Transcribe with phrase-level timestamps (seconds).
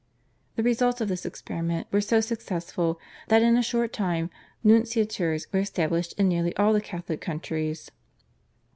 [0.55, 4.31] The results of this experiment were so successful that in a short time
[4.65, 7.91] nunciatures were established in nearly all the Catholic countries.